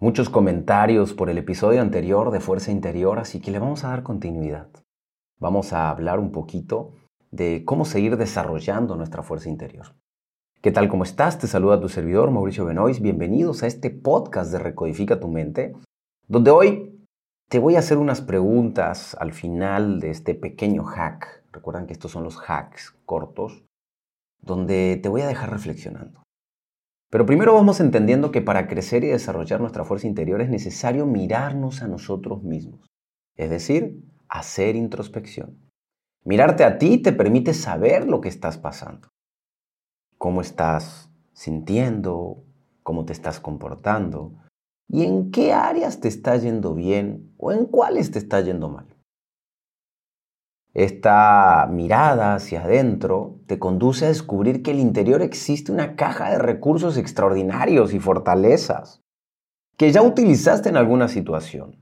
[0.00, 4.02] muchos comentarios por el episodio anterior de Fuerza Interior, así que le vamos a dar
[4.02, 4.68] continuidad.
[5.38, 6.94] Vamos a hablar un poquito
[7.30, 9.94] de cómo seguir desarrollando nuestra fuerza interior.
[10.62, 10.88] ¿Qué tal?
[10.88, 11.38] ¿Cómo estás?
[11.38, 13.02] Te saluda tu servidor Mauricio Benois.
[13.02, 15.74] Bienvenidos a este podcast de Recodifica tu mente,
[16.26, 17.06] donde hoy
[17.50, 21.44] te voy a hacer unas preguntas al final de este pequeño hack.
[21.52, 23.64] Recuerdan que estos son los hacks cortos,
[24.40, 26.22] donde te voy a dejar reflexionando.
[27.10, 31.82] Pero primero vamos entendiendo que para crecer y desarrollar nuestra fuerza interior es necesario mirarnos
[31.82, 32.86] a nosotros mismos,
[33.36, 35.58] es decir, hacer introspección.
[36.24, 39.08] Mirarte a ti te permite saber lo que estás pasando,
[40.18, 42.44] cómo estás sintiendo,
[42.84, 44.34] cómo te estás comportando
[44.86, 48.86] y en qué áreas te está yendo bien o en cuáles te está yendo mal.
[50.72, 56.38] Esta mirada hacia adentro te conduce a descubrir que el interior existe una caja de
[56.38, 59.00] recursos extraordinarios y fortalezas
[59.76, 61.80] que ya utilizaste en alguna situación.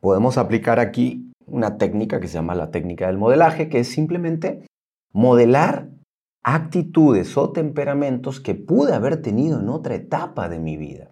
[0.00, 4.66] Podemos aplicar aquí una técnica que se llama la técnica del modelaje, que es simplemente
[5.12, 5.88] modelar
[6.44, 11.10] actitudes o temperamentos que pude haber tenido en otra etapa de mi vida.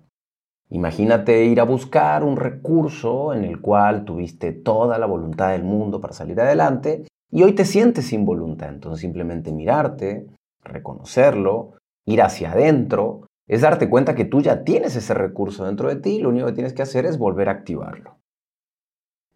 [0.75, 6.01] Imagínate ir a buscar un recurso en el cual tuviste toda la voluntad del mundo
[6.01, 8.71] para salir adelante y hoy te sientes sin voluntad.
[8.71, 10.27] Entonces simplemente mirarte,
[10.65, 11.75] reconocerlo,
[12.07, 16.13] ir hacia adentro, es darte cuenta que tú ya tienes ese recurso dentro de ti
[16.13, 18.17] y lo único que tienes que hacer es volver a activarlo.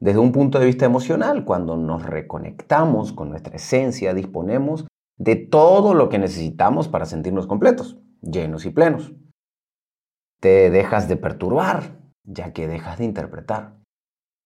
[0.00, 4.87] Desde un punto de vista emocional, cuando nos reconectamos con nuestra esencia, disponemos
[5.19, 9.12] de todo lo que necesitamos para sentirnos completos, llenos y plenos.
[10.47, 13.81] Te dejas de perturbar, ya que dejas de interpretar.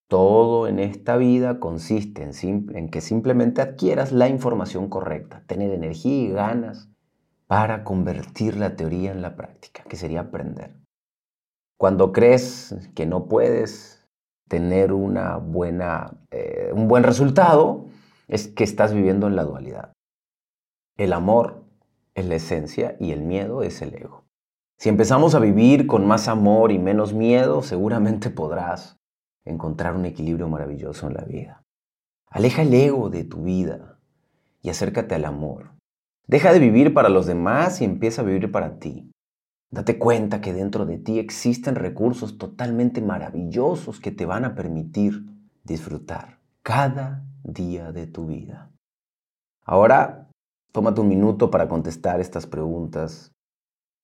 [0.08, 6.30] Todo en esta vida consiste en, que simplemente adquieras la información correcta, tener energía y
[6.30, 6.88] ganas
[7.46, 10.74] para convertir la teoría en la práctica, que sería aprender.
[11.78, 14.08] Cuando crees que no puedes
[14.48, 17.84] tener una buena, eh, un buen resultado,
[18.26, 19.92] es que estás viviendo en la dualidad.
[20.96, 21.62] El amor
[22.14, 24.29] es la esencia y el miedo es el ego.
[24.80, 28.96] Si empezamos a vivir con más amor y menos miedo, seguramente podrás
[29.44, 31.62] encontrar un equilibrio maravilloso en la vida.
[32.30, 33.98] Aleja el ego de tu vida
[34.62, 35.72] y acércate al amor.
[36.26, 39.10] Deja de vivir para los demás y empieza a vivir para ti.
[39.70, 45.26] Date cuenta que dentro de ti existen recursos totalmente maravillosos que te van a permitir
[45.62, 48.70] disfrutar cada día de tu vida.
[49.62, 50.30] Ahora,
[50.72, 53.30] tómate un minuto para contestar estas preguntas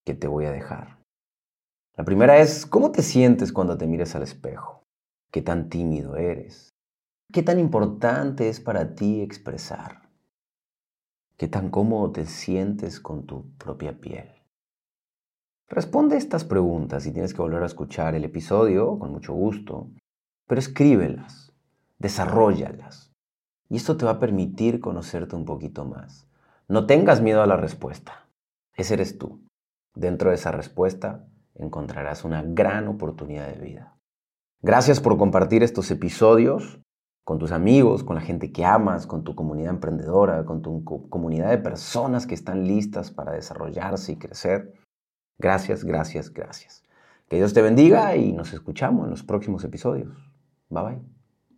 [0.06, 0.96] que te voy a dejar.
[1.96, 4.84] La primera es, ¿cómo te sientes cuando te mires al espejo?
[5.32, 6.70] ¿Qué tan tímido eres?
[7.32, 10.08] ¿Qué tan importante es para ti expresar?
[11.36, 14.30] ¿Qué tan cómodo te sientes con tu propia piel?
[15.68, 19.90] Responde estas preguntas y tienes que volver a escuchar el episodio con mucho gusto,
[20.46, 21.52] pero escríbelas,
[21.98, 23.10] desarrollalas.
[23.68, 26.28] Y esto te va a permitir conocerte un poquito más.
[26.68, 28.28] No tengas miedo a la respuesta.
[28.76, 29.45] Ese eres tú.
[29.96, 33.96] Dentro de esa respuesta encontrarás una gran oportunidad de vida.
[34.62, 36.80] Gracias por compartir estos episodios
[37.24, 41.50] con tus amigos, con la gente que amas, con tu comunidad emprendedora, con tu comunidad
[41.50, 44.74] de personas que están listas para desarrollarse y crecer.
[45.38, 46.84] Gracias, gracias, gracias.
[47.28, 50.14] Que Dios te bendiga y nos escuchamos en los próximos episodios.
[50.68, 51.15] Bye bye.